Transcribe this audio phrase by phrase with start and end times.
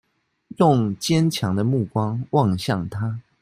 [0.57, 3.19] 用堅強的目光望向他